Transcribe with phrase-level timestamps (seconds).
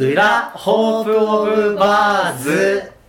[0.00, 2.99] 裏ホープオブバーズ。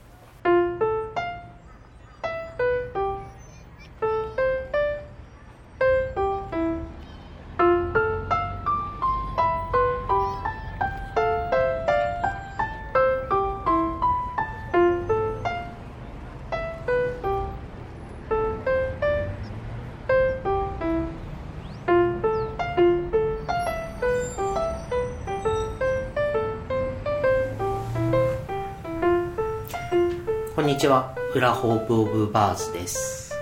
[30.62, 31.16] こんにちは。
[31.34, 33.34] 裏ホープオブバーズです、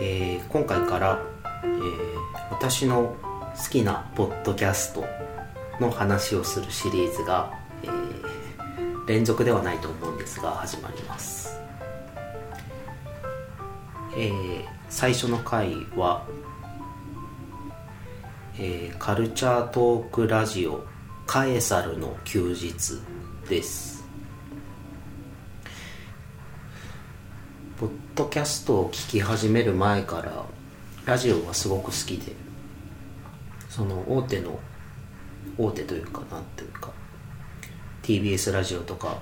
[0.00, 1.20] えー今回から、
[1.64, 3.16] えー私の
[3.56, 5.04] 好きなポッドキャスト
[5.80, 11.60] の話をするシリーズが、えー連続ではないと思うんですが始まります、
[14.16, 16.28] えー最初の回は、
[18.56, 20.84] えーカルチャートークラジオ
[21.26, 23.00] カエサルの休日
[23.48, 23.97] です。
[27.78, 30.44] ポッドキャストを聞き始める前から
[31.04, 32.32] ラジオがすごく好きで
[33.68, 34.58] その大手の
[35.56, 36.90] 大手というかなんていうか
[38.02, 39.18] TBS ラジオとか、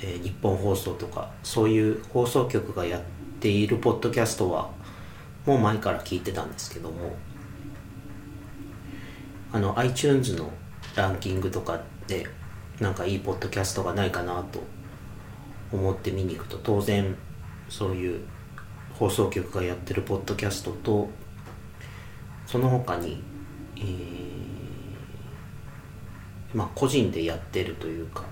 [0.00, 3.02] えー日本放送とかそういう放送局がやっ
[3.40, 4.70] ているポッドキャストは
[5.44, 7.16] もう前から聞いてたんですけども
[9.52, 10.50] あの iTunes の
[10.94, 12.28] ランキングとかで
[12.78, 14.62] なんかいいポッドキャストがないかなと
[15.72, 17.16] 思って見に行くと当然
[17.68, 18.20] そういう
[18.94, 21.08] 放送局がやってるポッドキャストと
[22.46, 23.22] その他に、
[23.76, 24.48] えー
[26.54, 28.24] まあ個人でやってるというか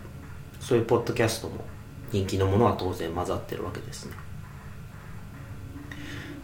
[0.59, 1.65] そういうポッドキャストも
[2.13, 4.13] 人気のものは当然混ざってるわけですね。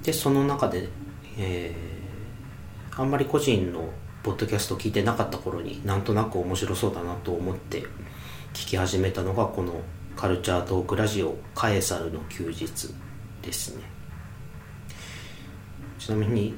[0.03, 0.89] でその中で、
[1.39, 2.03] えー
[2.95, 3.89] あんまり個人の
[4.23, 7.81] ポッドキャスト聞いてなかった頃になんとなく面白そうだなと思って
[8.53, 9.81] 聞き始めたのがこの
[10.17, 12.95] カルチャートークラジオカエサルの休日
[13.43, 13.83] ですね。
[15.99, 16.55] ちなみに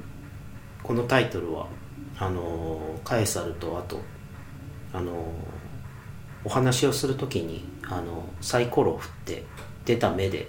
[0.83, 1.67] このタイトルは
[2.17, 4.01] あのカエサルとあと
[4.93, 5.33] あの
[6.43, 9.43] お話をするときにあのサイコロを振って
[9.85, 10.47] 出た目で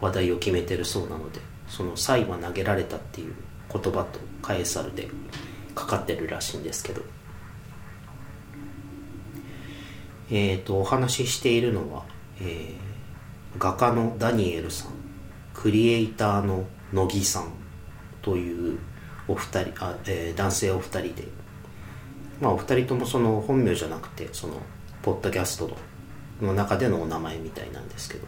[0.00, 3.34] 話題を決めてるそうなのでその「サイは投げられた」っていう
[3.72, 5.08] 言葉とカエサルで
[5.74, 7.02] かかってるらしいんですけど。
[10.32, 12.04] えっ、とお話ししているのは、
[12.40, 12.90] えー
[13.58, 14.92] 画家のダニエルさん
[15.54, 17.52] クリエイターの乃木さん
[18.22, 18.78] という
[19.26, 21.24] お二人あ、えー男性お二人で
[22.40, 24.54] まあお二人ともその本名じゃなくてその
[25.02, 25.76] ポッドキャスト
[26.40, 28.26] の中でのお名前みたいなんですけど。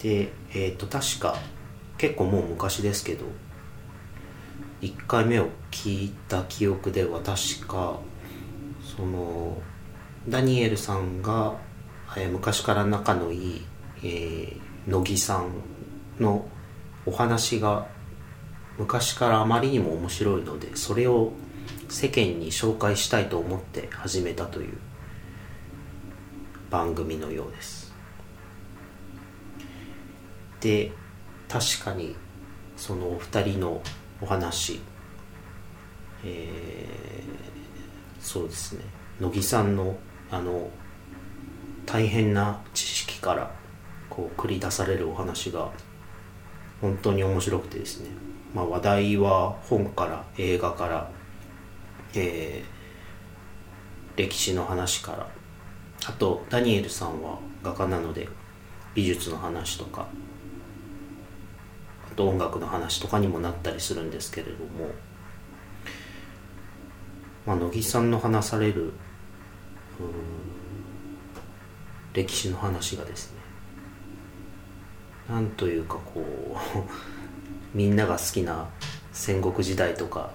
[0.00, 1.36] でえっ、と確か
[1.96, 3.24] 結構もう昔ですけど
[4.80, 8.00] 1回目を聞いた記憶では確か
[8.96, 9.56] その
[10.28, 11.56] ダニエルさんが、
[12.16, 13.66] えー昔から仲のいい、
[14.04, 15.52] えー乃木さん
[16.18, 16.44] の
[17.06, 17.86] お話が
[18.78, 21.32] 昔からあまりにも面白いのでそれを
[21.88, 24.76] 世間に紹介したいと思って始めたという
[26.68, 27.92] 番組のようです。
[30.60, 30.92] で
[31.48, 32.16] 確かに
[32.76, 33.82] そのお二人の
[34.20, 34.80] お話
[36.24, 38.84] えーそうですね。
[39.20, 39.96] 乃木さんの
[40.32, 40.68] あの
[41.86, 43.54] 大変な知識から
[44.10, 45.70] こう繰り出されるお話が
[46.80, 48.10] 本当に面白くてですね、
[48.52, 51.10] まあ、話題は本から映画から、
[52.14, 52.82] えー
[54.16, 55.28] 歴史の話から
[56.06, 58.28] あとダニエルさんは画家なので
[58.94, 60.06] 美術の話とか
[62.10, 64.90] あと音楽の話とかにもなったりするんですけれども、
[67.46, 68.92] まあ、乃木さんの話される
[72.12, 73.40] 歴史の話がですね
[75.28, 76.56] なんというかこう
[77.76, 78.68] みんなが好きな
[79.12, 80.30] 戦国時代とか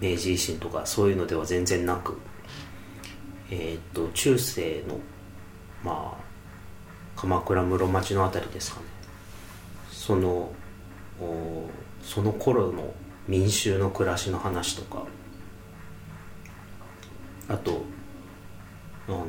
[0.00, 2.18] 明治維新とかそういうのでは全然なく
[3.50, 4.98] えーっと中世の
[5.84, 6.22] まあ
[7.20, 8.86] 鎌倉室町のあたりですかね。
[9.90, 10.52] その
[11.20, 11.68] お
[12.02, 12.92] その頃の
[13.28, 15.04] 民衆の暮らしの話とか
[17.48, 17.84] あと
[19.06, 19.26] あの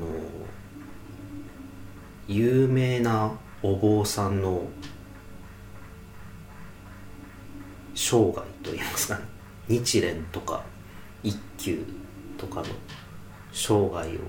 [2.28, 3.32] 有名な
[3.62, 4.64] お坊さんの
[7.96, 9.22] 生涯といいますかね
[9.68, 10.64] 日蓮とか
[11.24, 11.86] 一休
[12.38, 12.66] とかの
[13.52, 14.20] 生涯を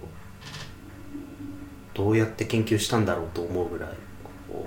[1.94, 3.88] どうやって研究したんだろうと思うぐらい
[4.48, 4.66] こ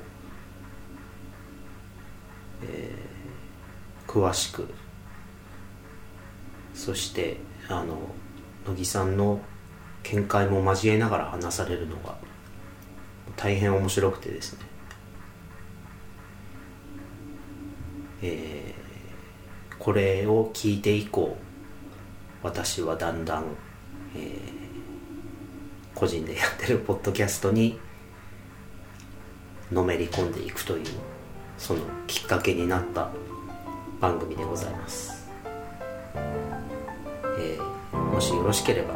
[2.61, 3.07] う、えー
[4.07, 4.67] 詳しく
[6.73, 7.37] そして
[7.67, 7.97] あの
[8.65, 9.41] 乃木さんの
[10.03, 12.17] 見解も交えながら話されるのが
[13.37, 14.65] 大変面白くてですね。
[18.21, 18.87] えー
[19.79, 21.37] これを聞いて以降
[22.43, 23.45] 私はだんだん、
[24.15, 24.57] えー
[25.95, 27.79] 個人でやってるポッドキャストに
[29.71, 30.85] のめり込んでいくという
[31.57, 33.09] そのきっかけになった
[33.99, 35.27] 番組でございます、
[37.39, 38.95] えーもしよろしければ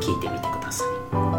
[0.00, 1.29] 聞いてみてください。